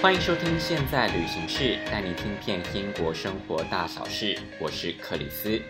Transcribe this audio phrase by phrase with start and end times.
[0.00, 4.38] 欢迎收听《现在旅行室》，带你听遍英国生活大小事。
[4.60, 5.60] 我是克里斯。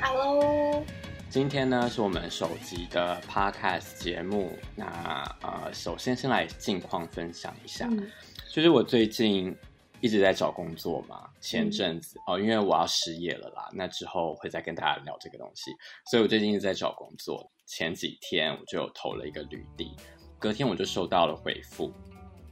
[0.00, 0.82] Hello，
[1.28, 4.58] 今天呢是我们首集的 Podcast 节目。
[4.74, 8.10] 那呃，首先先来近况分享一下，嗯、
[8.50, 9.54] 就是我最近
[10.00, 11.28] 一直在找工作嘛。
[11.38, 15.70] 前阵子、嗯、哦，因为我要失业了啦，那之后会再跟大家聊这个东西。
[16.10, 17.50] 所以我最近一直在找工作。
[17.66, 19.94] 前几天我就投了一个履历，
[20.38, 21.92] 隔天我就收到了回复。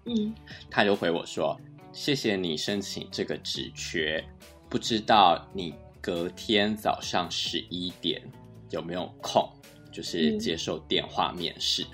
[0.04, 0.34] 嗯，
[0.70, 1.58] 他就回我说
[1.92, 4.24] ：“谢谢你申请这个职缺，
[4.68, 8.22] 不知道你隔天早上十一点
[8.70, 9.48] 有没有空，
[9.92, 11.82] 就是接受电话面试。
[11.84, 11.88] 嗯”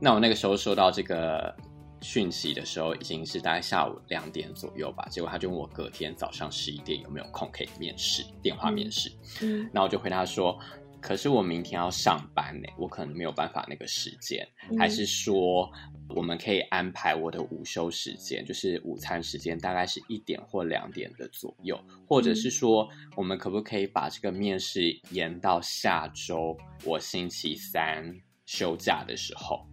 [0.00, 1.54] 那我那个时候收到这个
[2.00, 5.06] 讯息的时候，已经是大概下午两点左右吧。
[5.10, 9.12] 结果他就问我隔天早上十一点有没有空可以面试，电话面试。
[9.40, 10.58] 嗯，那我就回答说。
[11.00, 14.46] 可是我明天要上班呢，我可能没有办法那个时间。
[14.78, 15.68] 还是说，
[16.14, 28.14] 我们可以安排我的午休时间，就是午餐时间，大概是一点或两点的左右，或者是说，我们可不可以把这个面试延到下周我星期三
[28.46, 29.66] 休假的时候？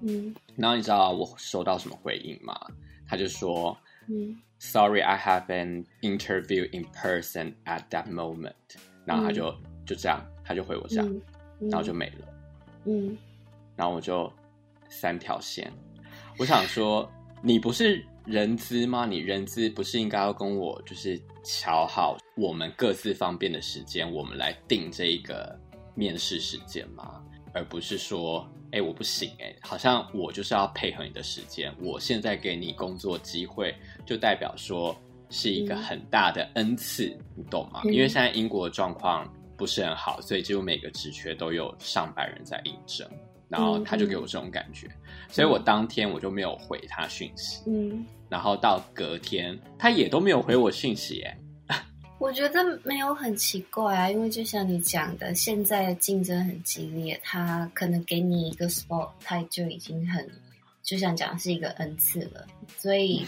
[0.00, 2.54] 嗯，然后你知道我收到什么回应吗？
[3.06, 3.76] 他就说，
[4.08, 8.54] 嗯，Sorry, I have an interview in person at that moment。
[9.04, 9.54] 然后他就
[9.86, 10.24] 就这样。
[10.44, 11.22] 他就回我这样，嗯
[11.60, 12.26] 嗯、然后就没了。
[12.84, 13.16] 嗯，
[13.76, 14.30] 然后我就
[14.92, 15.72] 三条线。
[16.38, 17.10] 我想说，
[17.42, 19.06] 你不是人资吗？
[19.06, 25.58] 你人资不是应该要跟我就是瞧好我们各自方便的时间，我们来定这一个
[25.94, 27.20] 面试时间吗？
[27.54, 31.74] 而不是说，哎，我不行，哎，好像我就是要配合你的时间。
[31.80, 33.74] 我现在给你工作机会，
[34.06, 34.94] 就代表说
[35.30, 37.80] 是一个很大的恩赐，嗯、你懂吗？
[37.84, 39.26] 因为现在英国的状况。
[39.54, 43.08] 不是很好，所以几乎每个职缺都有上百人在应征，
[43.52, 51.38] 然后他就给我这种感觉，嗯、所以我当天我就没有回他讯息，嗯，然后到隔天他也都没有回我讯息，哎，
[52.18, 60.26] 我觉得没有很奇怪啊，因为就像你讲的，现在竞争很激烈，他可能给你一个 spot，他就已经很，
[60.82, 62.46] 就像讲是一个恩赐了，
[62.78, 63.26] 所以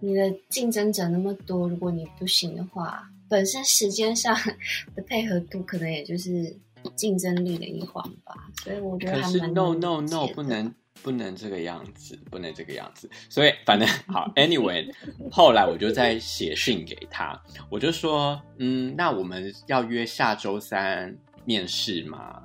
[0.00, 3.08] 你的竞争者那么多，如果你不行的话。
[3.28, 4.36] 本身时间上
[4.94, 6.54] 的配合度可能也就是
[7.02, 8.32] 竞争力的一环吧，
[8.62, 9.32] 所以我觉得还蛮。
[9.32, 13.10] 可是 no no no 不能不能这个样子，不能这个样子。
[13.28, 14.88] 所以反正 好，anyway，
[15.28, 17.36] 后来我就在写信给他，
[17.68, 21.12] 我就说，嗯，那我们要约下周三
[21.44, 22.40] 面试吗？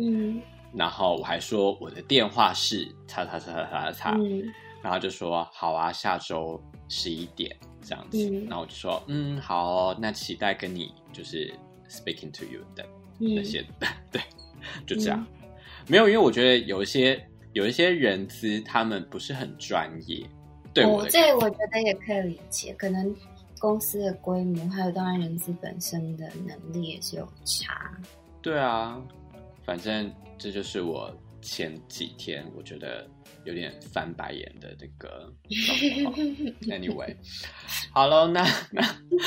[0.00, 0.42] 嗯，
[0.74, 4.42] 然后我还说我的电话是叉叉叉叉叉叉，嗯，
[4.82, 7.56] 然后就说好啊，下周十一点。
[7.82, 11.50] 这样子，嗯、然后我就说，嗯，好，那期待跟你就是
[11.88, 12.84] speaking to you 的
[13.20, 14.22] 那些，嗯、对，
[14.86, 15.48] 就这样，嗯、
[15.86, 17.22] 没有，因为我觉得有一些
[17.52, 20.26] 有一些人资他们不是很专业，
[20.72, 23.14] 对我，我这我觉得也可以理解，可能
[23.58, 27.90] 公司的规模还有当然人资本身的能力也是有差，
[28.42, 29.00] 对啊，
[29.64, 33.08] 反正这就是我前几天我觉得。
[33.44, 35.32] 有点翻白眼的那个，
[36.68, 37.16] Anyway，
[37.90, 38.82] 好了，那那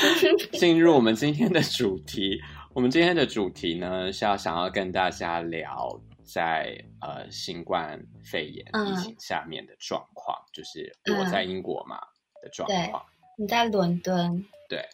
[0.56, 2.40] 进入我们今天的主题。
[2.74, 13.00] 我们今天的主题呢，是要想要跟大家聊在呃新冠肺炎疫情下面的状况，嗯、就是我在英国嘛、嗯、的状况。
[13.38, 14.44] 你在伦敦？
[14.68, 14.84] 对，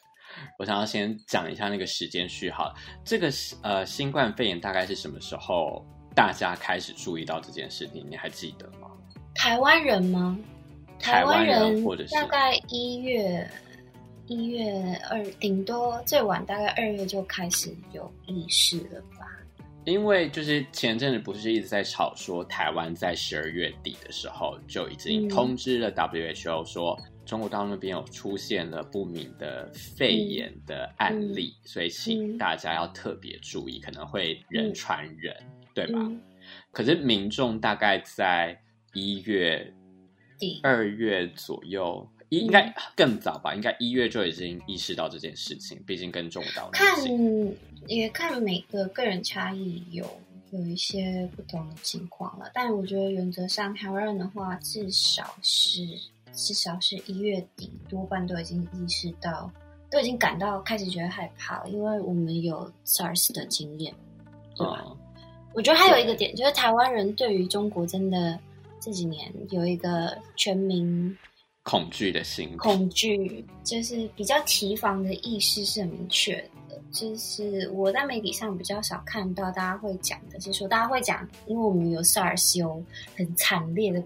[0.59, 2.75] 我想要先讲一下那个时间序号。
[3.03, 3.31] 这个
[3.63, 5.83] 呃新冠肺炎大概是什么时候
[6.15, 8.07] 大家开始注意到这件事情？
[8.11, 8.91] 你还记得吗？
[9.35, 10.39] 台湾人吗？
[10.99, 13.51] 台湾人或者是大概一月
[14.31, 19.27] 一月二，顶多最晚大概二月就开始有意识了吧？
[19.85, 26.97] 因为就是前阵子不是一直在吵说，台湾在十二月底的时候就已经通知了 WHO 说，
[27.27, 35.99] 中国大陆那边有出现了不明的肺炎的案例，嗯、所以请大家要特别注意，可能会人传人，嗯、对吧？
[35.99, 36.23] 嗯、
[36.71, 38.56] 可是民众大概在。
[38.93, 39.73] 一月
[40.37, 43.55] 底、二月左右，应该更早吧？
[43.55, 46.97] 应该一月就已经意识到这件事情，毕竟跟中国大陆看
[47.87, 50.05] 也看每个个人差异有
[50.50, 52.50] 有一些不同的情况了。
[52.55, 55.82] 但我觉得原则上，台湾人的话，至少是
[56.32, 59.50] 至少是一月底，多半都已经意识到，
[59.91, 63.93] 都已经感到开始觉得害怕了，因为我们有 SARS 的经验，
[64.56, 64.85] 对吧？
[64.87, 64.97] 嗯、
[65.53, 68.38] 我觉得还有一个点，就是台湾人对于中国真的。
[68.83, 71.15] 这几年有一个全民
[71.62, 76.37] 恐惧的心，恐惧就是比较提防的意识是很明确
[76.69, 76.81] 的。
[76.91, 82.83] 就是我在媒体上比较少看到大家会讲的是说，大家会讲，因为我们有 SARS 有
[83.15, 84.03] 很惨烈的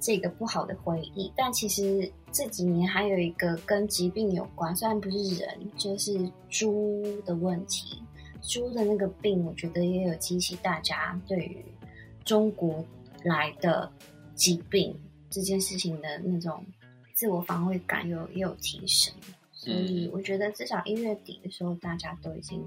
[0.00, 1.32] 这个不好的回忆。
[1.36, 6.18] 但其实这几年还有一个跟疾病有关，虽然不是人，就是
[6.48, 8.02] 猪的问题。
[8.40, 11.64] 猪的那个病，我觉得也有激起大家对于
[12.24, 12.84] 中国
[13.22, 13.92] 来的
[14.34, 14.98] 疾病
[15.28, 16.64] 这件事情的那种
[17.18, 19.12] 自我防卫感有也有提升。
[19.52, 22.64] 所以我觉得至少一月底的时候，大家都已经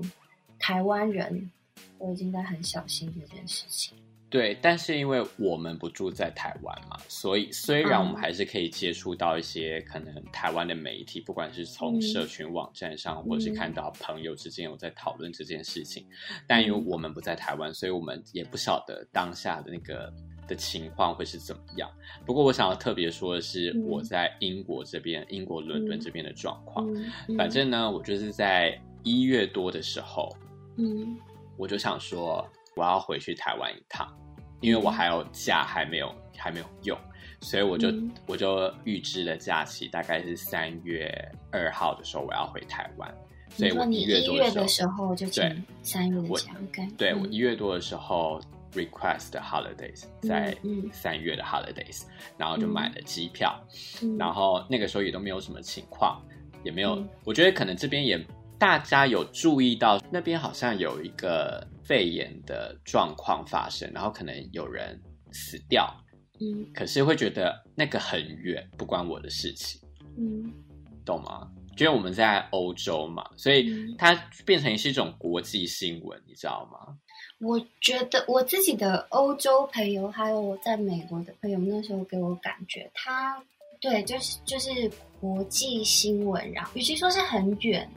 [0.59, 1.49] 台湾人
[1.97, 3.97] 都已经在很小心这件事情。
[4.29, 20.13] 对，但是因为我们不住在台湾嘛，所以虽然我们还是可以接触到一些可能台湾的媒体，不管是从社群网站上，嗯、或者是看到朋友之间有在讨论这件事情，嗯、但因为我们不在台湾，所以我们也不晓得当下的那个
[20.51, 21.89] 的情况会是怎么样。
[22.25, 26.85] 不过我想要特别说的是，我在英国这边，嗯、英国伦敦这边的状况，
[27.37, 30.29] 反正呢，我就是在一月多的时候，
[30.77, 31.17] 嗯，
[31.57, 32.45] 我就想说
[32.75, 34.07] 我要回去台湾一趟。
[34.59, 36.95] 因为我还有假还没有还没有用，
[37.39, 41.11] 所以我就、嗯、我就预支了假期，大概是三月
[41.51, 43.11] 二号的时候我要回台湾，
[43.49, 45.51] 所以我一月多的时候就对
[45.81, 46.53] 三月的假。
[46.95, 48.39] 对，我一月多的时候
[48.73, 50.57] request holidays 在
[50.91, 53.59] 三月的 holidays，、嗯、然后就买了机票，
[54.01, 56.21] 嗯、然后那个时候也都没有什么情况，
[56.63, 58.19] 也没有，嗯、我觉得可能这边也
[58.57, 61.67] 大家有注意到那边好像有一个。
[61.83, 64.97] 肺炎的状况发生，然后可能有人
[65.33, 65.93] 死掉，
[66.39, 69.81] 嗯，可是会觉得那个很远，不关我的事情，
[70.17, 70.53] 嗯，
[71.03, 71.51] 懂吗？
[71.77, 74.13] 因为我们在欧洲嘛，所以它
[74.45, 76.95] 变成是一种国际新闻，你知道吗？
[77.41, 83.41] 我觉得我自己的欧洲朋友，还有在美国的朋友，那时候给我感觉，他
[83.79, 84.89] 对，就是就是
[85.19, 87.89] 国际新闻，然后与其说是很远。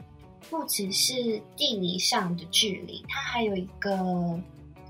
[0.47, 4.39] 不只是地理上的距离，它还有一个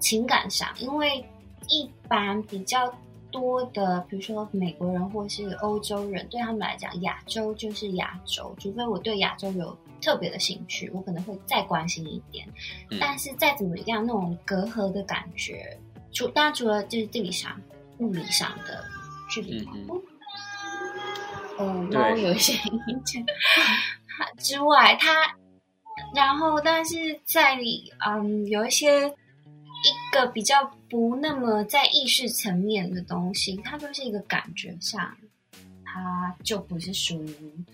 [0.01, 1.23] 情感上，因为
[1.69, 2.93] 一般比较
[3.31, 12.47] 多的，比如说美国人或是欧洲人，对他们来讲，亚洲就是亚洲，除非我对亚洲有特别的兴趣，我可能会再关心一点。
[12.89, 15.77] 嗯、但是再怎么样，那种隔阂的感觉，
[16.11, 17.59] 除当然除了就是地理上、
[17.99, 18.83] 物理上的
[19.29, 19.67] 距离，
[21.57, 22.53] 嗯，猫、嗯、有一些
[24.37, 25.35] 之外，它。
[26.13, 27.57] 然后，但是在
[28.05, 35.15] 嗯，有一些一个比较不那么在意识层面的东西，它就是一个感觉上，
[35.83, 37.65] 它就不是属于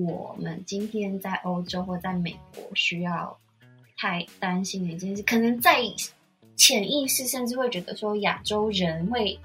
[0.00, 3.36] 我们今天在欧洲或在美国需要
[3.96, 5.22] 太担心的一件事。
[5.22, 5.82] 可能在
[6.56, 9.38] 潜意识甚至会觉得说亚洲人会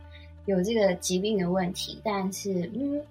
[0.46, 3.02] 有这个疾病的问题，但是嗯。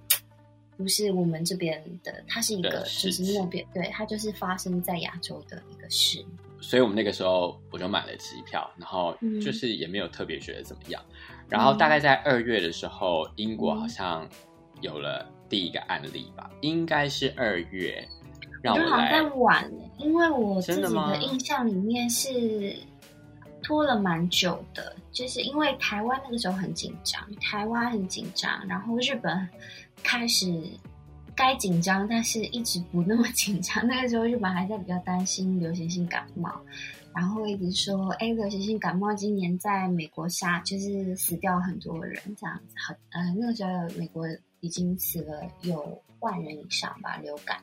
[0.76, 6.25] 不是我们这边的，它是一个就是那边，对，它就是发生在亚洲的一个事。
[6.61, 9.12] 所以我们那个时候我就买了机票，然后
[9.44, 11.05] 就是也没有特别觉得怎么样。
[11.11, 14.25] 嗯、然后大概在二月的时候，英国好像
[14.81, 18.06] 有了第一个案例吧，嗯、应该是二月。
[18.62, 18.89] 让我来。
[18.89, 22.77] 好像在晚，因为我自己的印象里面是
[23.62, 29.49] 拖了蛮久的，就是因为台湾那个时候很紧张，台湾很紧张，然后日本。
[30.05, 30.47] 开始
[31.35, 33.85] 该紧张，但是一直不那么紧张。
[33.85, 36.52] 那个时候日本还在比较担心流行性感冒，
[37.12, 42.95] 然后一直说：“哎，流行性感冒今年在美国下就是死掉很多人，这样子好……
[43.11, 44.25] 呃，那个时候美国
[44.61, 47.62] 已经死了有万人以上吧，流感。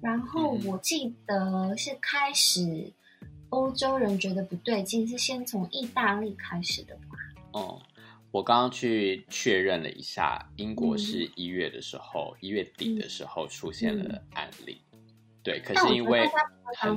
[0.00, 2.92] 然后我记得是开始
[3.50, 7.18] 欧洲人觉得不对劲，是先从意大利开始的吧？
[7.52, 7.82] 哦。
[8.30, 14.78] 我刚刚去确认了一下，英国是一月的时候，一、嗯、月底的时候出现了案例。
[14.92, 14.98] 嗯、
[15.42, 16.28] 对，可是因为
[16.76, 16.94] 很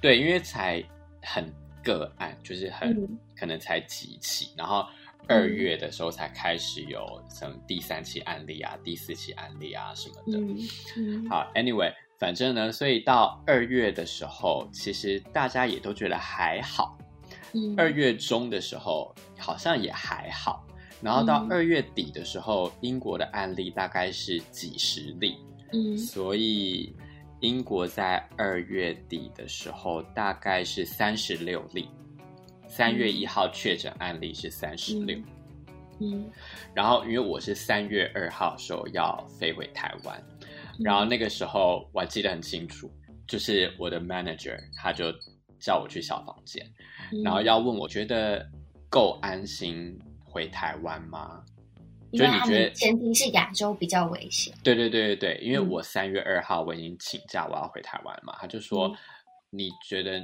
[0.00, 0.82] 对，因为才
[1.20, 1.44] 很
[1.84, 4.86] 个案，就是很、嗯、可能才几起，然后
[5.28, 10.38] 二月的时候才开始有什么第三期案例啊、第四期案例啊什么的。
[10.38, 10.58] 嗯
[10.96, 16.98] 嗯、好，Anyway，反正呢，所以到二月的时候，其实大家也都觉得还好。
[17.76, 20.66] 二月中的时候好像也还好，
[21.02, 25.36] 然后到二月底的时候，嗯、英国的案例大概是几十例，
[25.72, 26.96] 嗯，所以
[27.40, 31.90] 英国在二月底的时候大概是三十六例，
[32.74, 35.18] 三月一号确诊案例是三十六，
[36.00, 36.26] 嗯，
[36.72, 40.24] 然后因为我是三月二号的时候要飞回台湾，
[40.82, 42.90] 然后那个时候我还记得很清楚，
[43.28, 45.12] 就是我的 manager 他就
[45.60, 46.66] 叫我去小房间。
[47.22, 48.42] 然后要问，我觉得
[48.88, 51.44] 够安心回台湾吗？
[52.14, 54.54] 就你觉得前提是亚洲比较危险。
[54.64, 58.34] 对对对对对，因为我三月二号我已经请假，我要回台湾嘛。
[58.40, 58.96] 他就说，嗯、
[59.50, 60.18] 你觉得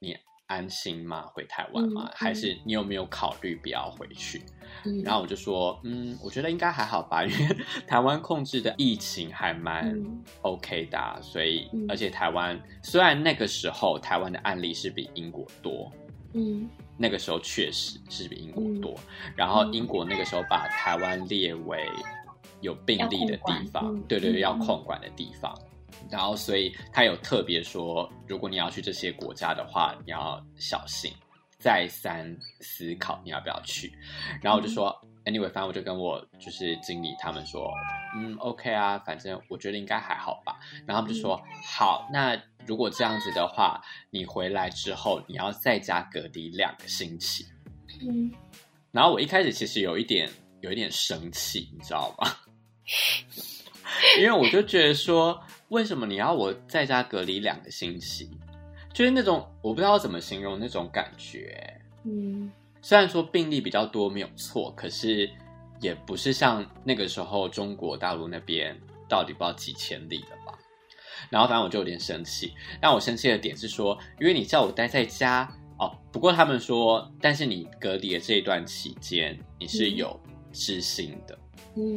[0.00, 0.16] 你
[0.48, 1.26] 安心吗？
[1.32, 2.08] 回台湾吗？
[2.10, 4.42] 嗯、还是你有没有考虑不要回去？
[4.84, 9.94] 嗯、然后我就说，嗯，我觉得应该还好吧，因为台湾控制的疫情还蛮
[10.42, 15.92] OK 的，啊，所以、嗯、而且台湾虽然那个时候台湾的案例是比英国多，
[16.32, 18.94] 嗯，那个时候确实是比英国多，
[19.26, 21.86] 嗯、然后英国那个时候把台湾列为
[22.60, 25.54] 有病例的地方，对对对，要控管的地方。
[26.10, 31.12] 然后，所以他有特别说，如果你要去这些国家的话，你要小心，
[31.58, 33.92] 再三思考你要不要去。
[34.42, 37.70] 然后我就说、嗯、，anyway，反正我就跟我就是经理他们说，
[38.14, 40.58] 嗯，OK 啊，反正我觉得应该还好吧。
[40.86, 47.44] 然后他们就说，嗯、好，那如果这样子的话，你回来之后你要在家隔离两个星期。
[48.00, 48.30] 嗯。
[48.92, 50.30] 然后我一开始其实有一点
[50.60, 52.30] 有一点生气，你知道吗？
[54.18, 55.38] 因为我就觉得说。
[55.68, 58.30] 为什么你要我在家隔离两个星期？
[58.92, 61.78] 就是那种我不知道怎么形容那种感觉。
[62.04, 65.30] 嗯，虽然说病例比较多没有错，可是
[65.80, 68.76] 也不是像那个时候中国大陆那边
[69.08, 70.58] 到底不知道几千例了吧？
[71.28, 72.54] 然后反正我就有点生气。
[72.80, 75.46] 但我生气的点是说，因为你叫我待在家
[75.78, 75.94] 哦。
[76.10, 80.18] 不过他们说，但是你隔离的这一段期间，你是有
[80.50, 81.36] 知心的。
[81.36, 81.47] 嗯，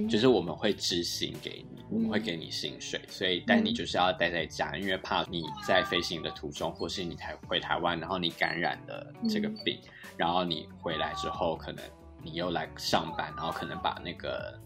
[0.07, 1.81] 就是我们会执行给你。
[1.91, 11.83] 我们会给你薪水，所以但你就是要待在家，嗯、因为怕你在飞行的途中，或是你台回台湾，然后你感染了这个病，嗯、然后你回来之后，可能
[12.23, 14.57] 你又来上班，然后可能把那个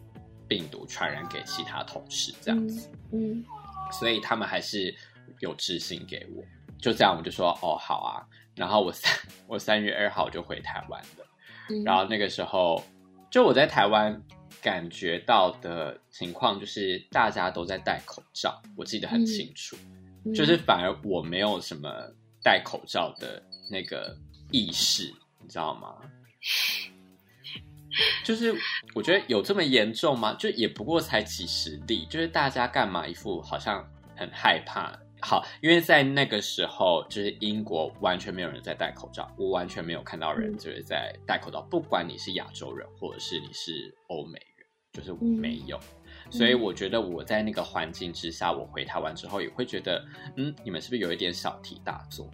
[0.48, 2.88] 病毒传染给其他同事，这样子。
[3.12, 3.46] 嗯，嗯。
[3.92, 4.94] 所以他们还是
[5.40, 6.44] 有支薪给我，
[6.80, 8.22] 就这样，我就说哦好啊，
[8.54, 9.12] 然后我三
[9.50, 11.26] 我三月二号就回台湾了，
[11.72, 12.84] 嗯、然后那个时候
[13.36, 14.18] 就我在台湾。
[14.62, 19.76] 感觉到的情况就是大家都在戴口罩，我记得很清楚。
[20.34, 21.88] 就是反而我没有什么
[22.42, 24.18] 戴口罩的那个
[24.52, 25.98] 意识，你知道吗？
[28.24, 28.56] 就是
[28.96, 30.34] 我觉得有这么严重吗？
[30.40, 34.98] 就也不过才几十例，就是大家干嘛一副好像很害怕。
[35.22, 45.80] 好，因为在那个时候，就是英国完全没有人在戴口罩，我完全没有看到人就是在戴口罩，不管你是亚洲人或者是你是欧美人，就是没有。
[46.26, 50.04] 嗯、所以我觉得我在那个环境之下，我回台湾之后也会觉得，
[50.36, 52.30] 嗯，你们是不是有一点小题大做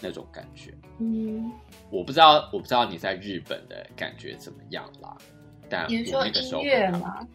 [0.00, 0.72] 那种感觉？
[0.98, 1.50] 嗯，
[1.90, 5.16] 我不知道，我不知道你在日本的感觉怎么样啦。
[5.68, 7.26] 但我那个时候音乐吗？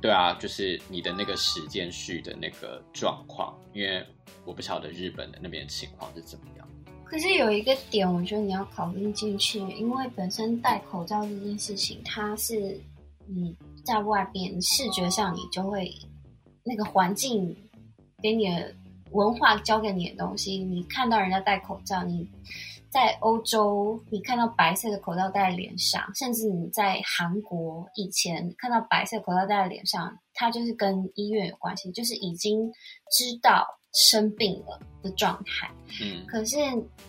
[0.00, 4.04] 对啊，就是你的那个时间序的那个状况，因为
[4.44, 6.68] 我不晓得日本的那边情况是怎么样。
[7.04, 12.80] 可是有一个点，我觉得你要考虑进去，因为本身戴口罩这件事情，它是
[13.26, 15.92] 你在外边视觉上你就会
[16.62, 17.56] 那个环境
[18.22, 18.74] 给你的
[19.10, 22.28] 文化教给你的东西，你看到人家戴口罩，你。
[22.90, 32.70] 在欧洲，你看到白色的口罩戴在脸上，甚至你在韩国以前看到白色口罩戴在脸上，它就是跟医院有关系，就是已经
[33.10, 35.70] 知道生病了的状态。
[36.02, 36.56] 嗯，可是，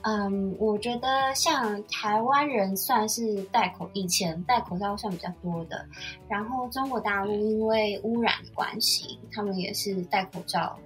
[0.02, 5.86] 嗯，我觉得像台湾人算是戴口以前戴口罩算比较多的，
[6.28, 10.78] 然后中国大陆因为污染的关系，他们也是戴口罩。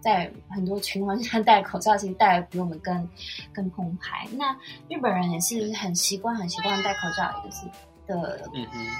[0.00, 3.08] 在很多情况下戴口罩，其实戴的比我们更
[3.52, 4.26] 更澎湃。
[4.32, 4.56] 那
[4.88, 7.66] 日本人也是很习惯、很习惯戴口罩，就是
[8.06, 8.48] 的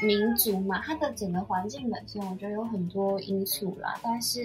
[0.02, 0.82] 民族嘛。
[0.84, 3.98] 它的整个环境本身，我觉得有很多因素啦。
[4.02, 4.40] 但是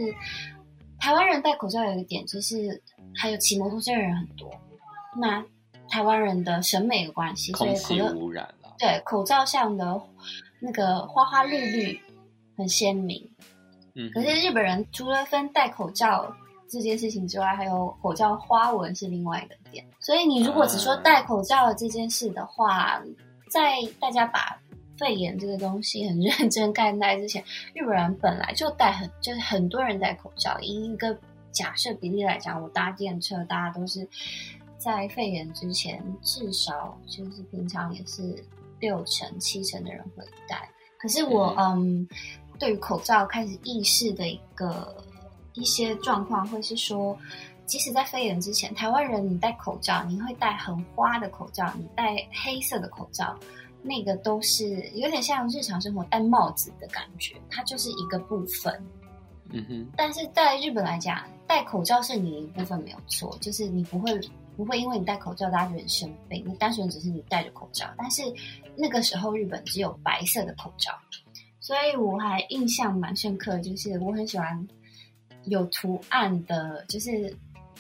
[0.98, 2.82] 台湾人戴口罩有一个点，就是
[3.18, 4.50] 还有骑摩托车的人很多。
[5.18, 5.44] 那
[5.90, 8.74] 台湾人的审美的关系，所以空气污染了。
[8.80, 10.02] 对，口罩上的
[10.62, 12.00] 那个花花绿绿
[12.56, 13.30] 很鲜明。
[13.94, 16.34] 嗯，可是日本人除了分戴口罩。
[16.68, 19.86] 这件事情之外，还有口罩花纹是另外一个点。
[20.00, 23.02] 所以你如果只说戴口罩的这件事的话，
[23.50, 24.60] 在大家把
[24.98, 27.44] 肺炎这个东西很认真看待之前，
[27.74, 30.60] 日本人本来就戴很就是很多人戴口罩。
[30.60, 31.18] 以一个
[31.52, 34.08] 假设比例来讲，我搭电车，大家都是
[34.78, 38.44] 在肺炎之前至少就是平常也是
[38.80, 40.70] 六成七成的人会戴。
[40.98, 42.08] 可是我嗯，嗯，
[42.58, 44.96] 对于口罩开始意识的一个。
[45.56, 47.18] 一些状况会是说，
[47.66, 53.36] 即使在肺炎之前，台湾人你戴口罩，你会戴很花的口罩，你戴黑色的口罩，
[53.82, 58.86] 那个都是有点像日常生活戴帽子的感觉，它就是一个部分。
[59.50, 59.88] 嗯哼。
[59.96, 64.20] 但是在日本来讲，戴口罩是你一部分没有错，就是你不会
[64.58, 67.86] 不会因为你戴口罩大家觉得生病，你单纯只是你戴着口罩。
[67.98, 68.22] 但是
[68.76, 70.92] 那个时候日本只有白色的口罩，
[71.60, 74.68] 所以我还印象蛮深刻，就是我很喜欢。
[75.48, 77.36] 有图案的，就是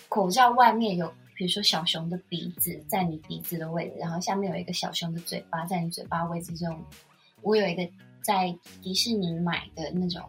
[0.10, 6.79] 口罩外面有，比如说小熊的鼻子在你鼻子的位置，然后下面有一个小熊的嘴巴在你嘴巴位置，这种
[7.41, 7.88] 我有一个
[8.22, 10.22] 在迪士尼买的那种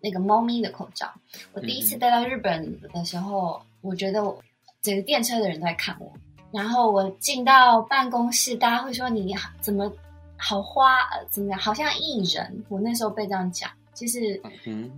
[0.00, 1.12] 那个猫咪的口罩。
[1.52, 4.42] 我第一次带到日本的时候，嗯、我觉得我
[4.82, 6.12] 整个电车的人都在看我。
[6.50, 9.92] 然后我进到办公室，大家会说你怎么
[10.36, 12.64] 好花，怎么样，好像艺人。
[12.68, 14.40] 我那时候被这样讲，就是。
[14.64, 14.90] 嗯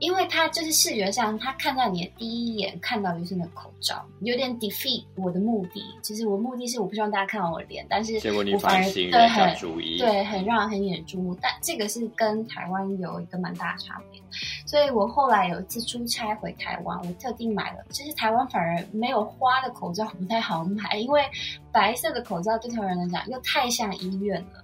[0.00, 5.82] 因为他就是视觉上，他看到你的第一眼看到就是那个口罩，有点 defeat 我的目的。
[6.02, 9.54] 其实我的目的是我不希望大家看到我的脸，但是我反而对很
[9.98, 11.36] 对很让人很引人注目。
[11.40, 14.20] 但这个是跟台湾有一个蛮大的差别。
[14.66, 17.84] 所以我后来有一次出差回台湾，我特地买了。
[17.90, 21.22] 其实台湾反而没有花的口罩不太好买，因为
[21.70, 24.63] 白色的口罩对台湾人来讲又太像医院了。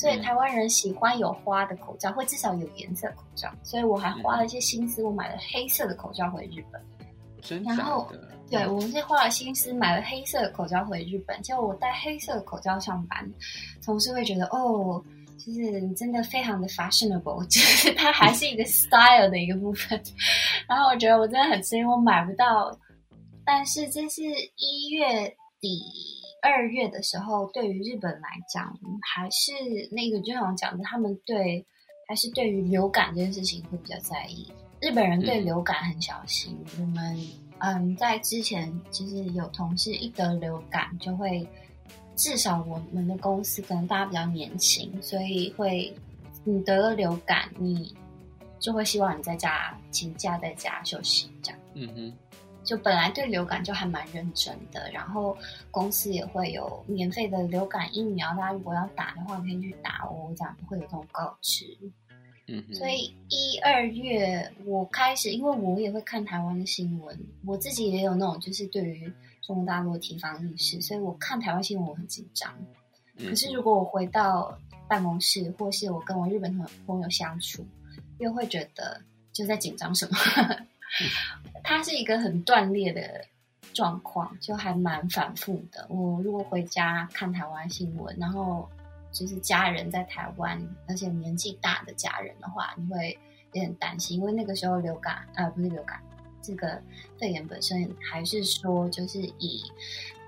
[0.00, 3.52] 所以台湾人喜欢有花的口罩，或至少有颜色口罩。
[3.62, 6.80] 所以我还花了一些心思，我买了黑色的口罩回日本。
[7.42, 7.62] 真？
[7.64, 8.10] 然后，
[8.50, 11.42] 对，我们是花了心思买了黑色的口罩回日本。
[11.42, 13.30] 结果我戴黑色的口罩上班，
[13.84, 15.04] 同事会觉得哦，
[15.36, 20.02] 就是你真的非常的 fashionable， 就是它还是一个 style 的一个部分。
[20.66, 22.74] 然后我觉得我真的很幸运，我买不到。
[23.44, 24.22] 但是这是
[24.56, 25.28] 一月
[25.60, 25.82] 底。
[26.42, 29.52] 二月的时候，对于日本来讲，还是
[29.90, 31.64] 那个就像我讲的，他们对
[32.08, 34.50] 还是对于流感这件事情会比较在意。
[34.80, 36.56] 日本人对流感很小心。
[36.78, 37.28] 嗯、我们
[37.58, 41.46] 嗯，在之前其实有同事一得流感，就会
[42.16, 45.94] 至少我们的公司可能大家比较年轻，所以会
[46.44, 47.94] 你得了流感，你
[48.58, 51.60] 就会希望你在家请假在家休息这样。
[51.74, 52.29] 嗯哼。
[52.70, 55.36] 就本来对流感就还蛮认真的，然后
[55.72, 61.76] 公司也会有免费的流感疫苗，大家如果要打的话可以去打哦，这样会有这种告知。
[62.46, 69.12] 嗯，所以一二月我开始，因为我也会看台湾的新闻，我自己也有那种就是对于
[69.42, 72.56] 中国大陆的提防意识，所以我看台湾新闻我很紧张。
[73.18, 74.56] 可是如果我回到
[74.86, 77.66] 办公室，或是我跟我日本朋朋友相处，
[78.20, 79.02] 又会觉得
[79.32, 80.16] 就在紧张什么。
[81.62, 83.24] 它是一个很断裂的
[83.72, 85.86] 状况，就还蛮反复的。
[85.88, 88.68] 我如果回家看台湾新闻，然后
[89.12, 93.18] 就是家人在台湾，而且年纪大的家人的话，你会
[93.52, 96.00] 有点担心，因为那个时候流感啊、呃，不是流感，
[96.42, 96.80] 这个
[97.18, 99.62] 肺炎本身还是说就是以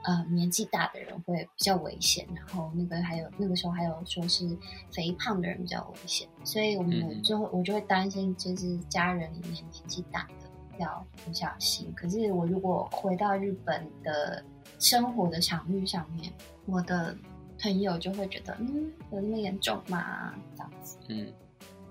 [0.05, 4.57] 呃年纪大的人会比较危险，然后那个还有那个时候还有说是
[4.93, 10.42] 肥胖的人比较危险，所以我们就会、嗯、我就会担心，就是家人里面年纪大的。
[10.83, 11.93] 要很小心。
[11.97, 14.45] 可是我如果回到日本的
[14.79, 16.33] 生活的场域上面，
[16.67, 17.17] 我的
[17.61, 20.35] 朋友就会觉得，嗯，有那么严重吗？
[20.55, 21.33] 这样子，嗯，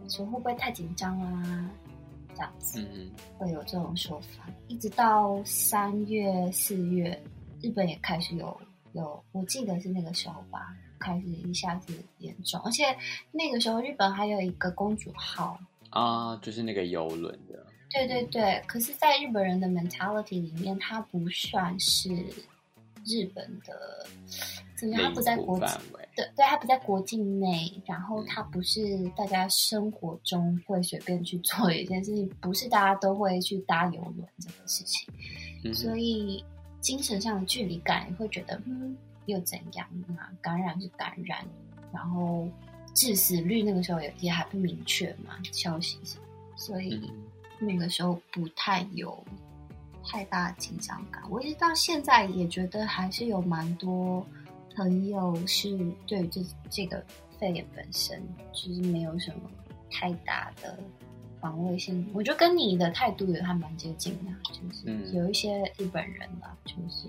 [0.09, 1.69] 说会不会太紧张啊？
[2.33, 4.47] 这样子，嗯，会有这种说法。
[4.67, 7.21] 一直到三月、四月，
[7.61, 8.59] 日本也开始有
[8.93, 12.83] 有，我记得是那个时候吧，开始一下子严重，而且
[13.31, 17.65] 那个时候日本还有一个公主号啊，就是那个游轮的。
[17.93, 22.09] 对对对，可是，在日本人的 mentality 里面，它不算是
[23.05, 24.07] 日本的，
[24.77, 25.03] 怎么样？
[25.03, 25.77] 它不在国境，
[26.15, 35.07] 对对，它不在国境内，然后它不是大家生活中会随便去做的一件事情，不是大家都会去搭游轮这个事情，
[35.65, 36.43] 嗯、所以
[36.79, 40.29] 精神上的距离感也会觉得，嗯，又怎样嘛？
[40.41, 41.45] 感染是感染，
[41.91, 42.47] 然后
[42.93, 46.15] 致死率那个时候也也还不明确嘛，消息是，
[46.55, 46.95] 所以。
[47.03, 47.30] 嗯
[47.63, 49.23] 那个时候不太有
[50.03, 54.25] 太大的紧张感，我一直到现在也觉得还是有蛮多
[54.75, 57.05] 朋友是对这这个
[57.39, 58.19] 肺炎本身
[58.51, 59.49] 就是没有什么
[59.91, 60.75] 太大的
[61.39, 62.09] 防卫性。
[62.15, 67.07] 我觉得跟你的态度也还蛮接近的，就是有一些日本人吧，就是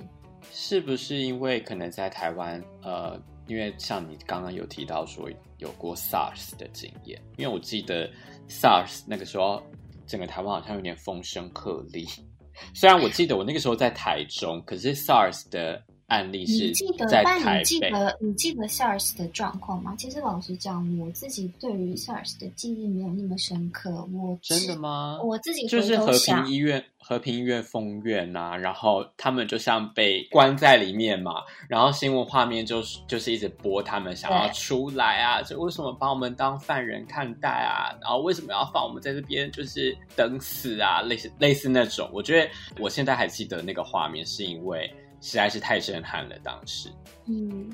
[0.50, 8.06] 是不是因为可能在台湾，呃，因为像你刚刚有提到说有过 SARS 的经验，因为我记得
[8.50, 9.62] SARS 那个时候。
[10.06, 12.06] 整个台湾好像有点风声鹤唳，
[12.74, 15.82] 虽然我记得我那个时候在台中，可是 SARS 的。
[16.12, 16.70] 案例是
[17.09, 17.42] 在台北。
[17.42, 19.94] 但你记得你记得 SARS 的状况吗？
[19.96, 24.07] 其实老实讲，我自己对于 SARS 的记忆没有那么深刻。
[24.12, 25.18] 我真的吗？
[25.25, 37.96] 我自己就是和平医院，和平医院封院呐、啊，然后他们就像被关在里面嘛，然后新闻画面就是就是一直播他们想要出来啊，就为什么把我们当犯人看待啊？
[38.03, 41.01] 然后为什么要放我们在这边就是等死啊？
[41.01, 44.92] 类似类似那种，我觉得我现在还记得那个画面，是因为。
[45.22, 46.90] 实在是太震撼了，当时。
[47.24, 47.70] 嗯，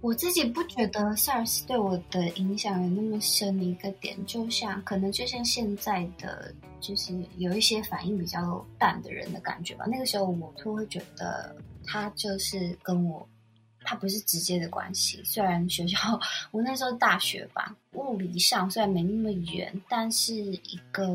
[0.00, 9.86] 我自己不觉得 SARS 对我的影响有那么深的一个点，就像可能就像现在的，就是有一些反应比较淡的人的感觉吧。
[9.88, 11.56] 那个时候我都会觉得
[11.86, 13.26] 他就是跟我
[13.84, 15.22] 它不是直接的关系。
[15.24, 15.98] 虽然学校
[16.50, 21.06] 我那时候大学吧，物理上虽然没那么远，但是一个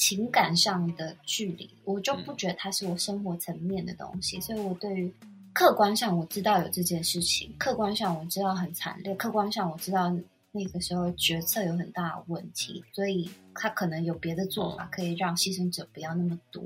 [0.00, 4.40] 情感上的距离，我就不觉得它是我生活层面的东西。
[4.40, 5.12] 所以我对于
[5.52, 10.10] 客观上我知道有这件事情，客观上我知道很惨烈，客观上我知道。
[10.52, 16.60] 那个时候决策有很大的问题，所以他可能有别的做法，可以让牺牲者不要那么多。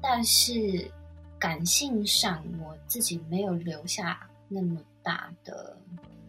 [0.00, 0.88] 但是
[1.36, 5.76] 感性上，我自己没有留下那么大的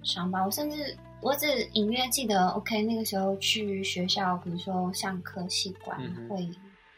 [0.01, 0.43] 伤疤。
[0.43, 5.97] 我甚至我只隐约记得，OK，那个时候去学校，比如说上课习惯
[6.29, 6.49] 会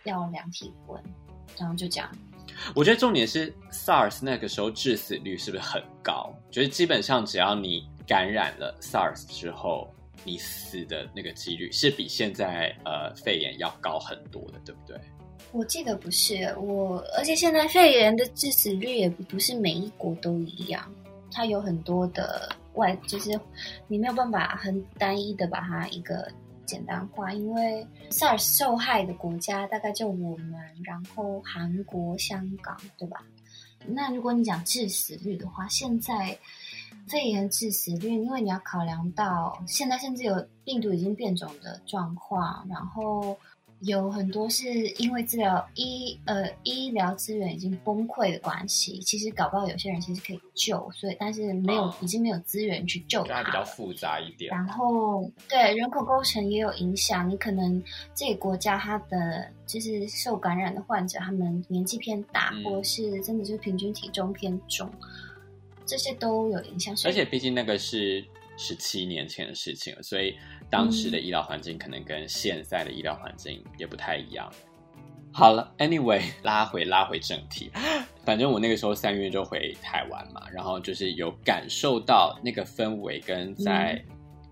[0.03, 1.01] 要量体温，
[1.57, 2.09] 然后就这样。
[2.75, 6.33] 我觉得重点是 SARS 那个时候致死率是不是很高？
[6.51, 7.87] 就是基本上只要你。
[8.09, 9.87] 感染了 SARS 之后，
[10.23, 14.99] 你死的那个几率是比现在呃肺炎要高很多的，对不对？
[15.51, 20.91] 我记得不是我，而且现在肺炎的致死率也不是每一国都一样，
[21.31, 22.49] 它有很多的
[23.07, 23.39] 就是
[23.87, 26.31] 你没有办法很单一的把它一个
[26.65, 33.23] 简单化，因为 SARS 受害的国家大概就我们，然后韩国、香港，对吧？
[33.85, 36.37] 那如果你讲致死率的话，现在。
[37.07, 43.35] 肺炎致死率，因为你要考量到现在甚至有病毒已经变种的状况，然后
[43.81, 48.99] 有很多是因为治疗医呃医疗资源已经崩溃的关系。
[48.99, 54.51] 其实搞不好有些人其实可以救，所以但是没有、哦、已经没有资源去救他，比较复杂一点。
[54.51, 57.81] 然后对人口构成也有影响，你可能
[58.13, 64.91] 这个国家它的就是受感染的患者，他们年纪偏大，嗯、或是真的就是平均体重偏重。
[65.85, 68.23] 这些都有影响，而且毕竟那个是
[68.57, 70.35] 十七年前的事情了，所以
[70.69, 74.51] 当时的医疗环境可能跟现在的医疗环境也不太一样。
[75.31, 77.71] 好了，Anyway， 拉回拉回正题，
[78.25, 84.03] 反正我那个时候三月就回台湾嘛，然后就是有感受到那个氛围跟在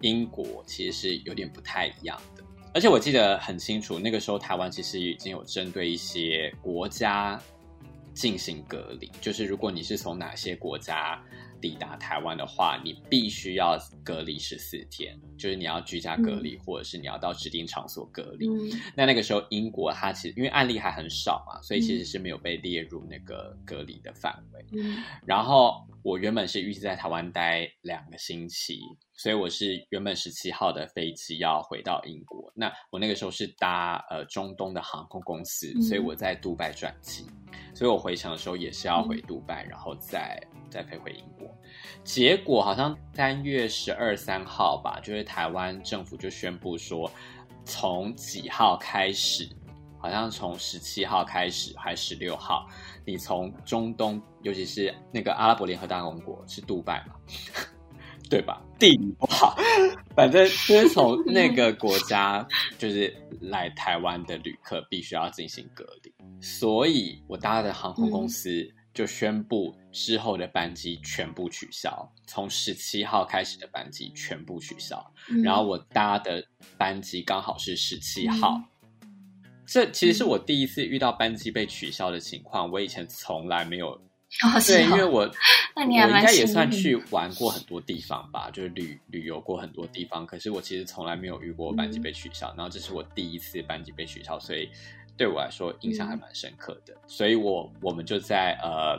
[0.02, 7.40] 英国其实是有点不太一样的，而且我记得很清楚，那个时候台湾其实已经有针对一些国家。
[8.14, 11.24] 进行隔离，就是如果你是从哪些国家
[11.62, 18.48] 抵达台湾的话，你必须要隔离十四天，就是你要居家隔离，嗯、或者是你要到指定场所隔离。
[18.48, 24.66] 嗯、那那个时候，英国它其实因为案例还很少嘛，所以其实是没有被列入那个隔离的范围。
[24.72, 28.80] 嗯、然后我原本是预计在台湾待两个星期，
[29.18, 32.50] 所以我是原本十七号的飞机要回到英国。
[32.56, 37.26] 那我那个时候是搭呃中东的航空公司，所以我在杜拜转机。
[37.74, 41.48] 所以我回程的时候也是要回杜拜，嗯、然后再再飞回英国。
[42.04, 47.12] 结果好像三月十二三号吧，就是台湾政府就宣布说，
[47.66, 49.48] 从几号开始，
[50.00, 52.68] 好像从十七号开始还是十六号，
[53.06, 57.16] 你从中东，尤其是那个阿拉伯联合大公国是杜拜嘛，
[58.30, 58.62] 对吧？
[58.80, 59.56] 地理不好，
[60.16, 66.14] 反正就是从那个国家就是来台湾的旅客必须要进行隔离。
[66.42, 75.04] 所以，我搭的航空公司就宣布之后的班机全部取消，从十七号开始的班机全部取消。
[75.30, 76.46] 嗯、然后我搭的
[76.78, 78.62] 班机刚好是十七号，
[79.02, 79.10] 嗯、
[79.66, 82.72] 这其实是我第一次遇到班机被取消的情况。
[82.72, 84.00] 我以前从来没有，
[84.44, 85.30] 哦、对，因为我
[85.76, 90.26] 那你还我应该也算去玩过很多地方吧，就是旅旅游过很多地方。
[90.26, 94.70] 可是我其实从来没有遇过班级被取消，嗯、然后这是我第一次班级被取消，所以。
[95.18, 98.96] 对我来说印象还蛮深刻的，嗯、所以我我们就在呃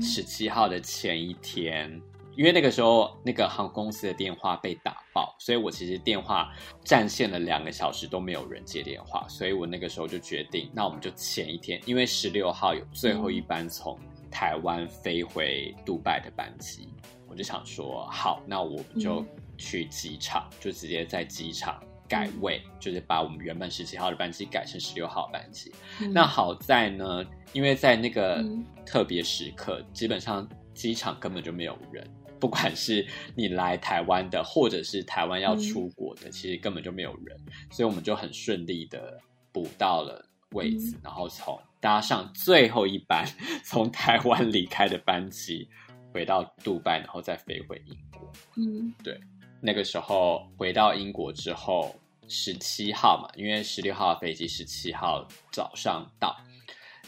[0.00, 2.02] 十七号的前一天，嗯、
[2.36, 6.54] 因为那个时候那个航空公司的电话被打爆，所以我其实电话
[6.84, 13.98] 占线了两个小时都没有人接电话，所以我那个时候就决定，那我们就前一天，因为十六号有最后一班从
[14.30, 19.24] 台湾飞回杜拜的班机，嗯、我就想说好，那我们就
[19.56, 21.82] 去机场，嗯、就直接在机场。
[22.08, 25.70] 改位就是把我们原本十七号的班机改成十六号班机。
[26.00, 28.42] 嗯、那好在呢，因为在那个
[28.86, 32.02] 特别时刻，嗯、基本上机场根本就没有人，
[32.40, 37.36] 不管是你来台湾的，或者是台湾要出国的，嗯、其实根本就没有人，
[37.70, 39.20] 所以我们就很顺利的
[39.52, 43.26] 补到了位置，嗯、然后从搭上最后一班
[43.64, 45.68] 从台湾离开的班机
[46.12, 48.32] 回到杜拜，然后再飞回英国。
[48.56, 49.18] 嗯，对。
[49.60, 51.94] 那个时候回到英国之后，
[52.28, 56.36] 十七号嘛，因为十六号的飞机十七号早上到，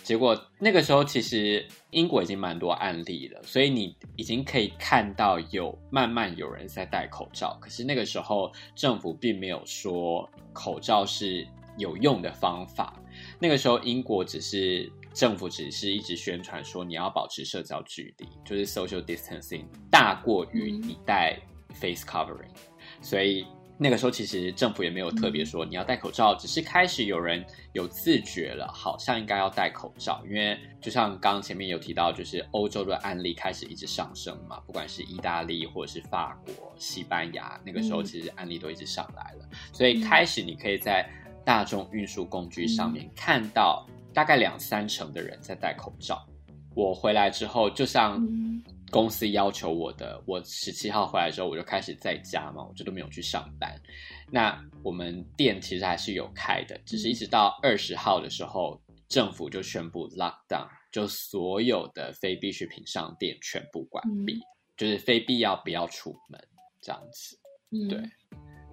[0.02, 7.56] 结果那个时候其实英国已经蛮多案例了，所以你已经可以看到有慢慢有人在戴口罩。
[7.60, 11.46] 可是那个时候政府并没有说口罩是
[11.78, 12.99] 有用的方法，
[13.40, 21.38] 那个时候英国只是政府只是一直宣传说你要保持社交距离，就是 social distancing 大过于你戴
[21.74, 22.50] face covering，
[23.00, 23.46] 所以。
[23.82, 30.22] 那个时候其实政府也没有特别说你要戴口罩，只是开始有人有自觉了，好像应该要戴口罩。
[30.28, 39.48] 因为就像刚刚前面有提到，就是欧洲的案例开始一直上升嘛，不管是意大利或者是法国、西班牙，那个时候其实案例都一直上来了。
[39.72, 41.08] 所以开始你可以在
[41.44, 46.26] 大众运输工具上面看到大概两三成的人在戴口罩。
[46.74, 48.20] 我回来之后，就像。
[48.92, 53.72] 公司要求我的，我十七号回来之后，我就开始在家嘛，我就都没有去上班。
[54.28, 64.42] 那我们店其实还是有开的，只是一直到二十号的时候，政府就宣布 lockdown，就所有的非必需品商店全部关闭，嗯、
[64.76, 66.40] 就是非必要不要出门
[66.80, 67.38] 这样子。
[67.70, 68.02] 嗯、对，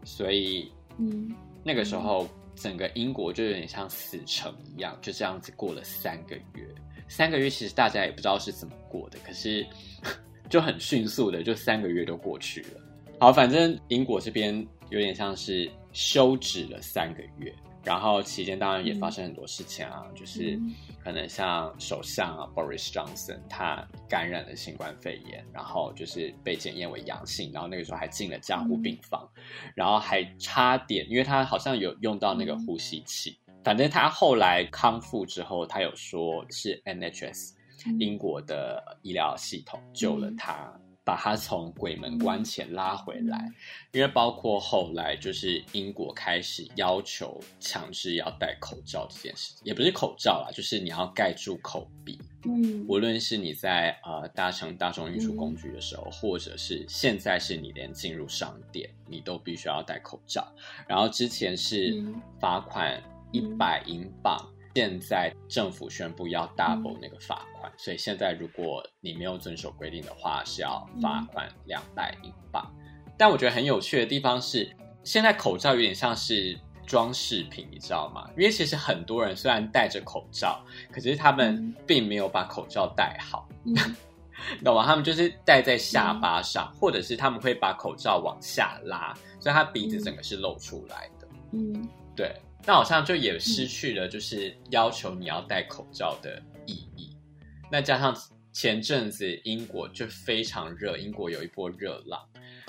[0.04, 1.32] 所以，嗯，
[1.64, 6.68] 那个时候整个英国就有点像死城一样，就这样子过了三个月。
[7.08, 9.66] 三个月其实大家也不知道是怎么过的，可是
[10.50, 12.82] 就很迅速的，就三个月都过去了。
[13.20, 17.54] 好，反正英国这边有点像是休止了三个月，
[17.88, 20.60] 然后期间当然也发生很多事情啊，嗯、就是
[21.02, 33.40] 可能像首相啊 Boris Johnson 他感染了新冠肺炎，然后就是被检验为阳性，然后那个时候还进了加护病房，嗯、然后还差点，因为他好像有用到那个呼吸器。
[33.64, 37.54] 反正他后来康复之后，他有说是 NHS
[38.00, 43.38] 英国的医疗系统救了他，嗯、把他从鬼门关前拉回来。
[43.38, 43.56] 嗯、
[43.94, 52.20] 因为包括后来就是英国开始要求强制要戴口罩这件事，也不是口罩啦，就是你要盖住口鼻。
[52.44, 60.46] 嗯，无论是你在呃搭乘大众运输工具的时候，嗯、或者是现在是你连进入商店，你都必须要戴口罩。
[60.86, 62.04] 然后之前是
[62.38, 63.02] 罚款。
[63.34, 64.40] 一百英镑，
[64.78, 72.64] 现在政府宣布要 double 那个罚款，嗯、所以现在如果你没有遵守规定的话，是要罚款两百英镑。
[72.86, 74.70] 嗯、但我觉得很有趣的地方是，
[75.04, 78.30] 现在口罩有点像是装饰品，你知道吗？
[78.38, 83.74] 因为其实很多人虽然戴着口罩，可是他们并没有把口罩戴好，嗯、
[84.64, 84.86] 懂吗？
[84.86, 91.28] 他们就是戴在下巴上，嗯、或者是他们会把口罩往下拉，所以他鼻子整个是露出来的。
[91.54, 92.32] 嗯，对。
[92.66, 97.16] 那好像就也失去了，就是要求你要戴口罩的意义。
[97.40, 98.16] 嗯、那加上
[98.52, 102.20] 前阵子英国就非常热，英国有一波热浪，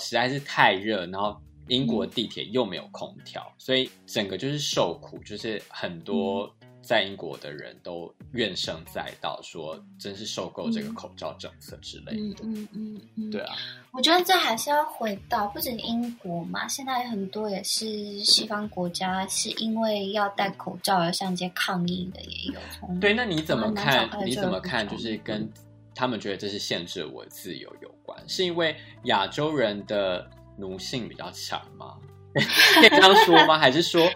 [0.00, 6.52] 实在是太热，然后英国地铁又没有空调，嗯、所以整个就是受苦，就是很多。
[6.88, 12.12] 嗯在英国的人都怨声载道，说真是受够这个口罩政策之类的。
[12.12, 13.54] 嗯嗯嗯嗯，对啊。
[13.90, 22.60] 我觉得这还是要回到，不止英国嘛，现在很多也是西方国家，是因为要戴口罩而上街抗议的也有。
[22.98, 24.08] 对，那你怎么看？
[24.24, 24.88] 你怎么看？
[24.88, 25.46] 就是跟
[25.94, 28.74] 他们觉得这是限制我自由有关，是因为
[29.04, 31.98] 亚洲人的奴性比较强吗？
[32.32, 33.58] 可以这样说吗？
[33.58, 34.08] 还是说？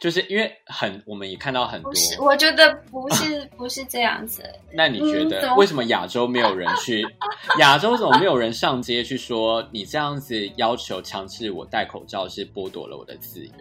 [0.00, 1.90] 就是因为很，我们也看到很多。
[1.90, 4.42] 不是，我觉得不是，不是这样子。
[4.72, 7.06] 那你觉得为什么亚洲没有人去？
[7.60, 13.52] 亚洲怎么没有人上街去说你这样子要求强制我戴口罩是剥夺了我的自由？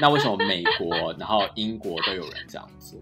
[0.00, 3.00] 那为什么美国，然后英国都有人这样做？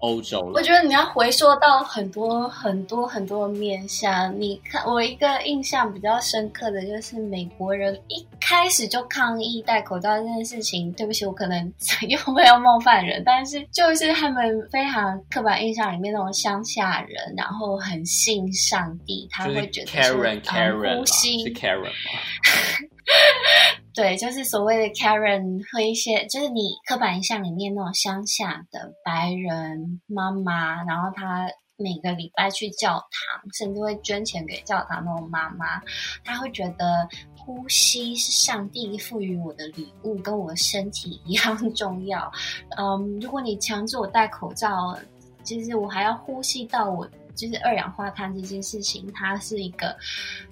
[0.00, 4.34] 欧洲，我觉得你要回溯到很多很多很多面向。
[4.40, 10.90] 你看，我一个印象比较深刻的就是美国人一开始就抗议戴口罩这件事情。
[10.92, 11.72] 对不起，我可能
[12.08, 21.90] 又会要冒犯人，但是就是他们非常刻板印象里面那种乡下人，然后很信上帝，他会觉得 Karen Karen 呼吸是 Karen 吗？
[23.92, 35.80] 对，就是所谓的 Karen 和一些，就是你刻板印象里面那种乡下的白人妈妈，然后她每个礼拜去教堂，甚至会捐钱给教堂那种妈妈，
[36.24, 42.30] 她会觉得呼吸是上帝赋予我的礼物，跟我身体一样 重要。
[42.78, 44.96] 嗯，如果你强制我戴口罩，
[45.42, 49.96] 其实我还要呼吸到我就是二氧化碳这件事情，它是一个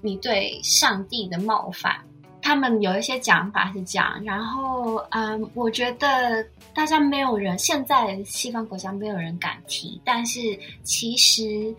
[0.01, 2.05] 你对上帝的冒犯。
[2.49, 6.43] 他们有一些讲法是这样，然后嗯，我觉得
[6.75, 11.75] 大家没有人，现在西方国家没有人敢提，但是其实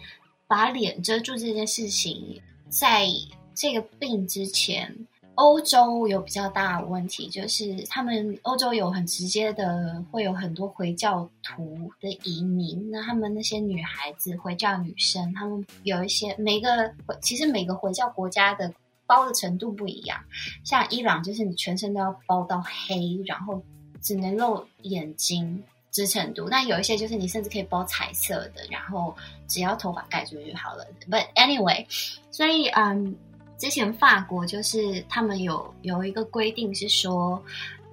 [0.45, 3.07] 把脸遮住这件事情，在
[3.55, 4.95] 这个病之前，
[5.33, 18.71] 欧洲有比较大的问题，就是他们欧洲有很直接的，会有很多回教徒的移民，那他们那些女孩子，回教女生，他们有一些每个其实每个回教国家的。
[19.09, 20.23] 包的程度不一样，
[20.63, 23.59] 像伊朗就是你全身都要包到黑，然后
[23.99, 26.47] 只能露眼睛，只支撑度。
[26.47, 29.15] 那有一些就是你甚至可以包彩色的，然后
[29.47, 30.85] 只要头发盖住就好了。
[31.09, 31.83] But anyway，
[32.29, 33.15] 所以嗯，
[33.57, 37.43] 之前法国就是他们有有一个规定是说，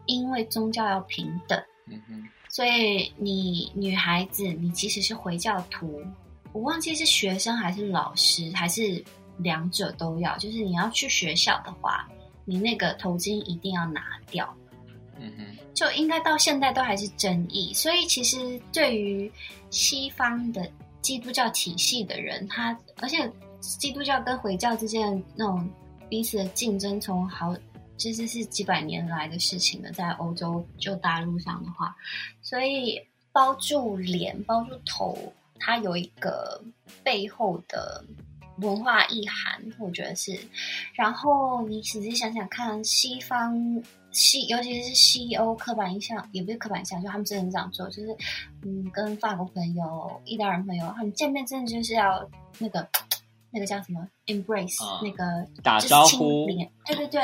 [0.05, 6.05] 因为宗教要平等，嗯哼，所以你女孩子，你即使是回教徒，
[6.53, 9.03] 我忘记是学生还是老师，还是
[9.39, 12.09] 两者都要，就是你要去学校的话，
[12.45, 14.55] 你那个头巾一定要拿掉。
[15.19, 19.33] 嗯哼，就应该到现在都还是争议，所以其实对于
[19.71, 20.71] 西方的
[21.01, 25.69] 基督教体系的人，他而且基督教跟回教之间的那种
[26.09, 27.57] 彼此的竞争，从好
[27.97, 31.97] 其实是几百年来的事情了，在欧洲就大陆上的话，
[32.43, 33.01] 所以
[33.33, 36.63] 包住脸、包住头，它有一个
[37.03, 38.05] 背后的
[38.59, 40.39] 文化意涵，我觉得是。
[40.95, 43.83] 然后你仔细想想看，西方。
[44.13, 48.17] 西，尤其是西欧刻板印象，也不是刻板印象，就他们真的这样做，就是，
[48.63, 52.27] 嗯，跟法国朋友、意大利朋友，他们见面真的就是要
[52.59, 52.89] 那个，
[53.53, 56.47] 那个叫什么，embrace，、嗯、那个打招呼，
[56.87, 57.21] 对对对。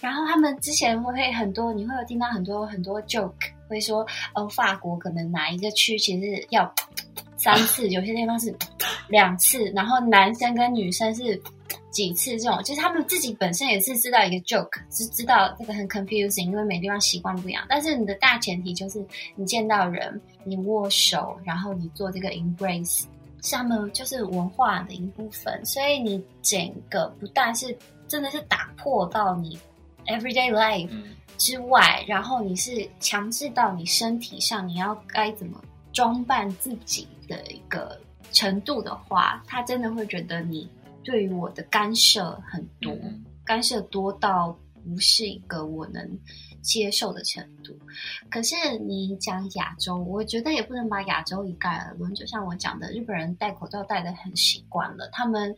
[0.00, 3.32] 然后他们之前会很多，你会有听到很多很多 joke，
[3.68, 6.72] 会说，哦，法国可能哪一个区其实要
[7.36, 8.56] 三次，有些地方是
[9.08, 11.40] 两次，然后男生跟女生是。
[11.90, 17.64] 几次这种，就是他们自己本身也是知道一个 joke，是知道这个很 confusing，因为每地方习惯不一样。
[17.68, 23.02] 但是你的大前提就是你见到人，你握手，然后你做这个 embrace，
[23.42, 25.60] 是他们就是文化的一部分。
[25.64, 29.58] 所以你整个不但是真的是打破到你
[30.06, 30.90] everyday life
[31.36, 35.60] 之外，然后你是强制到你身体上，你要该怎么
[35.92, 37.98] 装扮自己的一个
[38.32, 40.68] 程度的话，他真的会觉得你。
[41.04, 46.06] 对于我的干涉很多，嗯、干涉多到不是一个我能
[46.60, 47.74] 接受的程度。
[48.28, 52.14] 可是你讲亚洲，我觉得也不能把亚洲一概而论。
[52.14, 55.08] 就像我讲的，日本人戴口罩戴的很习惯了。
[55.10, 55.56] 他们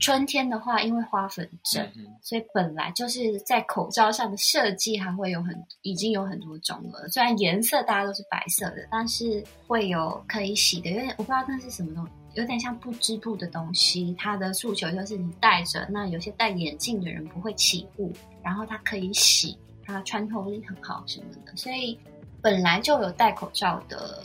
[0.00, 7.06] 春天的话，因为花粉症，嗯、所以本来就是在口罩上的设计还会有很已经有很多种了。
[7.08, 12.12] 虽然颜色大家都是白色的，但是会有可以洗的，因为我不知道那是什么东西。
[12.34, 21.98] 有点像不织布的东西，它的诉求就是你戴着，那有些戴眼镜的人不会起雾，然后它可以洗，它穿透力很好什么的，所以
[22.40, 24.22] 本来就有戴口罩的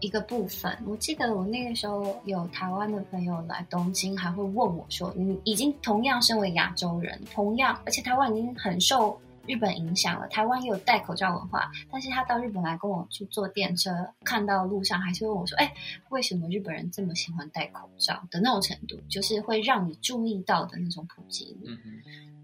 [0.00, 0.76] 一个部分。
[0.86, 13.90] 我记得我那个时候有台湾的朋友来东京，还会问我说：“你已经同样身为亚洲人，同样，而且台湾已经很受。”日本影响了台湾，也有戴口罩文化，但是他到日本来跟我去坐电车，
[14.22, 15.74] 看到路上还是问我说：“哎，
[16.10, 21.70] 为什么日本人这么喜欢戴口罩的那种程度，就是会让你注意到的那种普及率。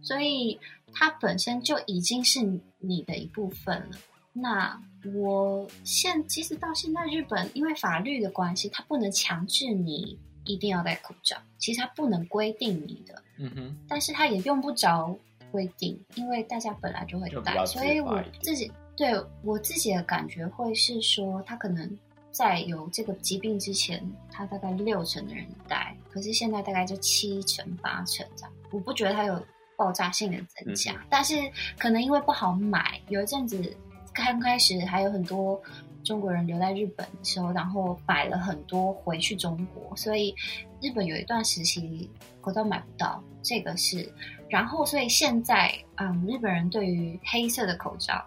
[0.02, 0.58] 所以
[0.92, 2.40] 它本身就已经是
[2.78, 3.98] 你的一部分了。
[4.36, 4.80] 那
[5.14, 13.22] 我现其实到现在，日本因为法律的关系，它不能强制你一定要戴口罩，其实它不能规定你的。
[13.38, 13.78] 嗯哼。
[13.88, 15.16] 但是它也用不着。
[15.52, 21.98] 规定，因为大家本来就会戴，所以我自己对我自己的感觉会是说，他可能
[22.30, 28.52] 在有这个疾病之前，他大概六成的人戴，可是现在大概就七成八成这样。
[28.70, 29.40] 我不觉得它有
[29.76, 31.36] 爆炸性的增加，嗯、但是
[31.78, 33.74] 可能因为不好买，有一阵子
[34.24, 35.60] 刚开始还有很多
[36.02, 40.34] 中国人留在日本的时候，然后买了很多回去中国，所以
[40.80, 44.10] 日本有一段时期口罩买不到，这个是。
[44.48, 48.24] 然后，所以现在，嗯，日本人对于黑色的口罩，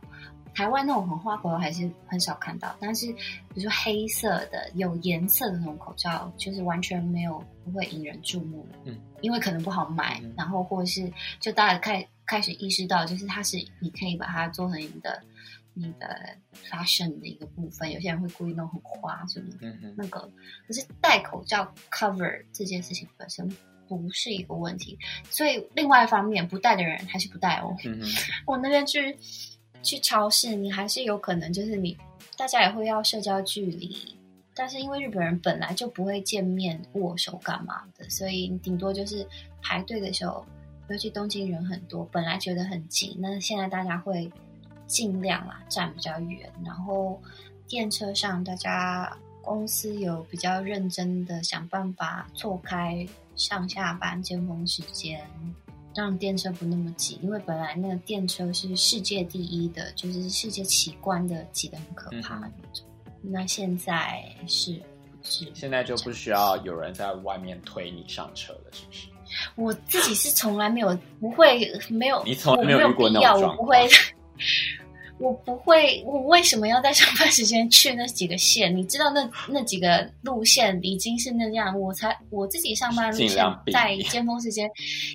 [0.54, 2.75] 台湾那种红花口罩还是很少看到。
[2.78, 8.67] 但是，比如说黑色的、有颜色的那种口罩，就是完全没有不会引人注目。
[8.84, 15.23] 嗯，因为可能不好买，嗯、然后或者是就大家开开始意识到，就是它是你可以把它做成你的
[15.80, 16.36] 你的
[16.70, 17.92] fashion 的一个部分。
[17.92, 20.20] 有些人会故意弄很花什么的，那个
[20.68, 23.50] 可是戴口罩 cover 这件事情本身。
[23.88, 24.96] 不是一个问题，
[25.32, 27.76] 所以另外一方面，不戴的人还是不戴哦。
[27.86, 28.00] 嗯、
[28.46, 29.18] 我那边去
[29.82, 31.98] 去超市，你还是有可能就是你
[32.38, 34.15] 大家也会要社交距离，
[34.54, 39.27] 但是因为日本人本来就不会见面握手干嘛的，所以你顶多就是
[39.60, 40.46] 排队的时候，
[40.90, 44.32] 尤其东京人很多，本来觉得很挤，那现在大家会
[44.90, 47.21] 尽量啊站比较远，然后
[47.65, 53.08] 电车上大家公司有比较认真的想办法错开。
[53.35, 55.25] 上下班尖峰时间，
[55.96, 62.85] 让电车不那么挤，因为本来那个电车是世界第一的，就是世界奇观的挤得很可怕那种。
[63.21, 64.77] 那现在是
[65.23, 65.50] 是？
[65.54, 69.08] 现在就不需要有人在外面推你上车了，是不是？
[69.56, 73.52] 我自己是从来没有不会没有，你从来没有遇过那种状况。
[73.52, 73.87] 我不会，
[75.20, 78.74] 我不会，我为什么要在上班时间去那几个县？
[78.74, 84.70] 你知道那那几个路线已经是那样，我才我自己上班路线在尖峰时间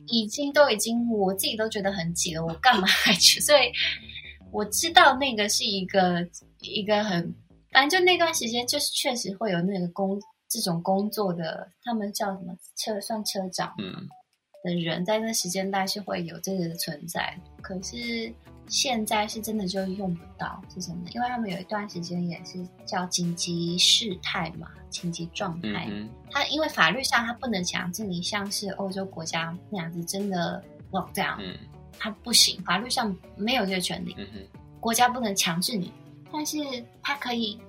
[0.09, 3.41] 已经都已经我自己都觉得很挤了，我干嘛还去？
[3.41, 3.73] 所以
[4.53, 6.27] 我知道那个是一个
[6.61, 7.35] 一个很，
[7.73, 14.07] 反正就那段时间就是确实会有那个工这种工作的，他们叫什么车算车长嗯
[14.63, 18.31] 的人，在那时间带是会有这个的存在，可是。
[18.67, 25.87] 现在是真的就用不到，是真的，因为他们有一段时间也是叫紧急事态嘛，紧急状态。
[25.91, 31.57] 嗯、他因为法律上他不能强制你像是欧洲国家那样子真的 lock down，嗯，
[31.99, 34.27] 他不行，法律上没有这个权利，嗯、
[34.81, 35.93] 国家不能强制你，
[36.33, 36.59] 但是
[37.03, 37.61] 他可以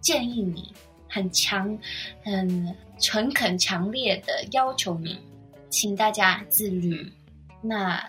[0.00, 0.74] 建议你，
[1.08, 1.78] 很强、
[2.22, 5.18] 很诚恳、强烈的要求你，
[5.70, 7.00] 请大家自律。
[7.02, 7.12] 嗯、
[7.62, 8.04] 那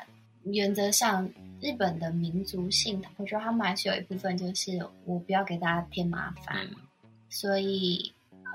[0.46, 1.30] 原则上。
[1.62, 6.76] 日本的民族性，我觉得他们还是有一部分，就是我不要给大家添麻烦，嗯、
[7.30, 8.12] 所以，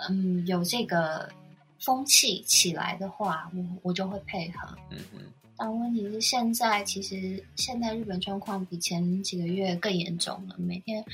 [0.08, 1.30] 嗯，有这个
[1.78, 4.76] 风气起来的话，我我就会配合。
[4.90, 5.20] 嗯嗯。
[5.56, 10.56] 但问题是，现在其实现在日本状况比前几个月更严重了。
[10.58, 11.04] 每天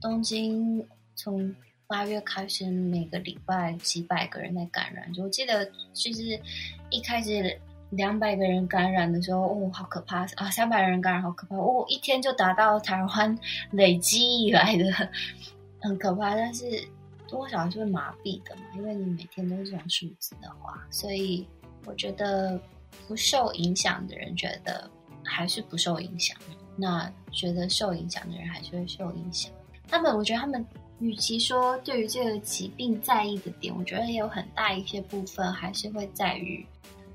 [0.00, 0.82] 东京
[1.14, 1.54] 从
[1.86, 5.12] 八月开始，每个礼拜几百个人在感染。
[5.18, 6.40] 我记得就是
[6.88, 7.60] 一开始。
[7.90, 10.50] 两百个人感染的时候，哦，好可怕啊！
[10.50, 11.84] 三百人感染，好可怕哦！
[11.86, 13.38] 一天就达到台湾
[13.70, 14.90] 累积以来的，
[15.80, 16.34] 很可怕。
[16.34, 16.64] 但是
[17.28, 18.62] 多少是会麻痹的嘛？
[18.74, 21.46] 因为你每天都是这种数字的话，所以
[21.84, 22.60] 我觉得
[23.06, 24.90] 不受影响的人觉得
[25.22, 26.36] 还是不受影响，
[26.74, 29.52] 那觉得受影响的人还是会受影响。
[29.86, 30.66] 他们，我觉得他们
[30.98, 36.66] 与其说对于这个疾病在意的点，我觉得也有很大一些部分还是会在于。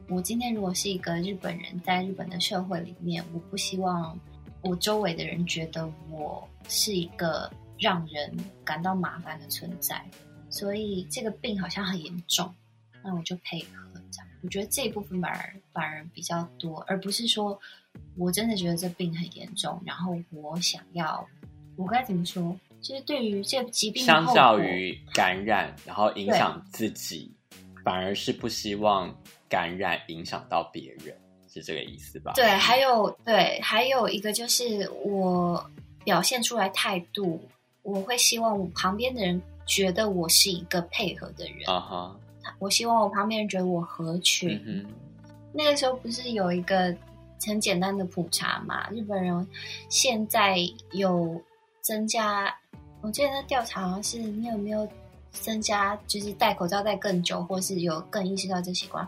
[0.10, 4.18] 我今天如果是一个日本人，在日本的社会里面，我不希望
[4.64, 8.36] 我周围的人觉得我是一个让人
[8.66, 10.04] 感到麻烦的存在，
[10.50, 12.52] 所以这个病好像很严重，
[13.04, 14.28] 那我就配合这样。
[14.42, 17.60] 我觉得这一部分反而反而比较多，而不是说
[18.18, 21.24] 我真的觉得这病很严重，然后我想要，
[21.76, 22.58] 我该怎么说？
[22.82, 27.32] 就是对于这疾病，相较于感染，然后影响自己，
[27.84, 29.16] 反而是不希望。
[29.50, 31.14] 感染影响到别人
[31.52, 32.34] 是这个意思吧？
[32.36, 35.70] 对，还有对，还有一个就是我
[36.04, 37.42] 表现出来态度，
[37.82, 41.68] 我会希望我旁边的人觉得我是一个配合的人。
[41.68, 42.54] 啊哈、uh，huh.
[42.60, 44.52] 我希望我旁边人觉得我合群。
[44.60, 44.86] Uh.
[45.52, 46.96] 那个时候不是有一个
[47.44, 48.88] 很简单的普查嘛？
[48.92, 49.48] 日本人
[49.90, 50.60] 现在
[50.92, 51.42] 有
[51.82, 52.56] 增加，
[53.02, 54.88] 我记得那调查好像是你有没有？
[55.32, 59.08] 增加就是戴口罩戴更久，或是有更意识到这习惯，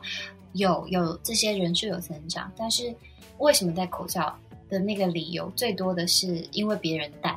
[0.53, 2.93] 有有这些人数有增长，但是
[3.39, 4.38] 为什么戴口罩
[4.69, 7.36] 的那个理由最多的是因为别人戴，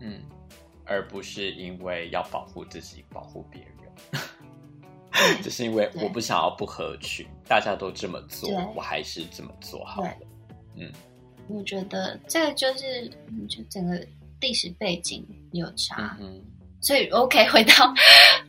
[0.00, 0.20] 嗯，
[0.84, 4.22] 而不是因为要保护自己、保护别人，
[5.42, 10.12] 只是因为我不想要不合群，大家都这么做，我还是这么做好了。
[10.76, 10.92] 嗯，
[11.48, 13.08] 我觉得这个就是
[13.48, 14.06] 就整个
[14.40, 16.16] 历史背景有差。
[16.20, 16.40] 嗯
[16.80, 17.72] 所以，OK， 回到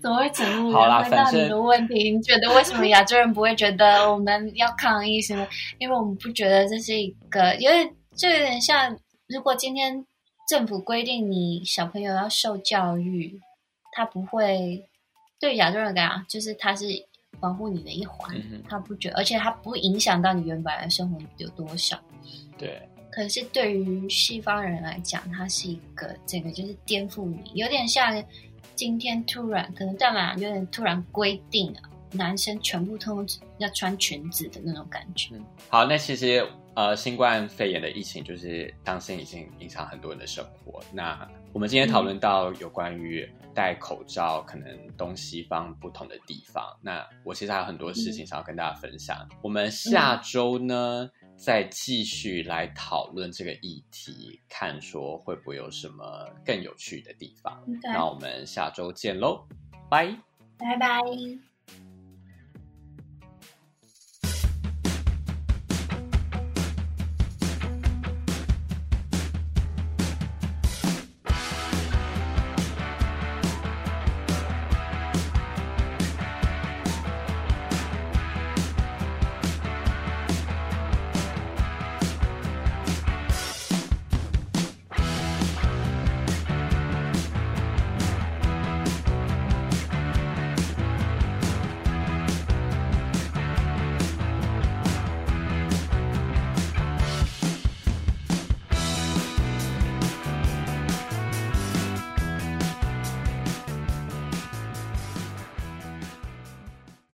[0.02, 0.72] 怎么会整路？
[0.72, 5.48] 好啦，回到你的问题，你觉得为什么亚洲人不会觉得我们要抗议什么？
[5.80, 10.06] 因为我们不觉得这是一个，因为就有点像，如果今天
[10.48, 13.40] 政府规定你小朋友要受教育，
[13.92, 14.84] 他不会
[15.40, 16.86] 对亚洲人来讲，就是他是
[17.40, 22.00] 保护你的一环，嗯、他不觉得，而且他不影响到你原本的生活有多少。
[22.58, 22.82] 对。
[23.12, 28.24] 可是对于西方人来讲，它是一个这个就是颠覆你，有点像
[28.76, 33.26] 今天突然可能干嘛，有点突然规定啊，男生全部都
[33.58, 35.36] 要穿裙子的那种感觉。
[35.36, 40.82] 嗯，好，那其实呃，新冠肺炎的疫情就是当心已经影响很多人的生活。
[40.94, 46.64] 那我们今天讨论到有关于戴口罩，可能东西方不同的地方。
[46.82, 49.18] 那我其实还有很多事情想要跟大家分享。
[49.32, 51.10] 嗯，我们下周呢？
[51.19, 57.64] 嗯再继续来讨论这个议题，看说会不会有什么更有趣的地方。
[57.82, 59.48] 那我们下周见喽，
[59.90, 60.14] 拜
[60.58, 61.00] 拜拜。